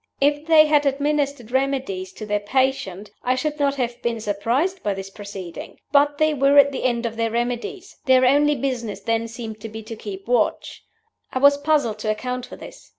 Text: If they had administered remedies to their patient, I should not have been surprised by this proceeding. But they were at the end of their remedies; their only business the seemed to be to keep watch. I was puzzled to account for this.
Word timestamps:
If 0.19 0.47
they 0.47 0.65
had 0.65 0.87
administered 0.87 1.51
remedies 1.51 2.11
to 2.13 2.25
their 2.25 2.39
patient, 2.39 3.11
I 3.23 3.35
should 3.35 3.59
not 3.59 3.75
have 3.75 4.01
been 4.01 4.19
surprised 4.19 4.81
by 4.81 4.95
this 4.95 5.11
proceeding. 5.11 5.77
But 5.91 6.17
they 6.17 6.33
were 6.33 6.57
at 6.57 6.71
the 6.71 6.85
end 6.85 7.05
of 7.05 7.17
their 7.17 7.29
remedies; 7.29 7.97
their 8.07 8.25
only 8.25 8.55
business 8.55 8.99
the 9.01 9.27
seemed 9.27 9.59
to 9.59 9.69
be 9.69 9.83
to 9.83 9.95
keep 9.95 10.27
watch. 10.27 10.83
I 11.31 11.37
was 11.37 11.55
puzzled 11.55 11.99
to 11.99 12.09
account 12.09 12.47
for 12.47 12.55
this. 12.55 12.89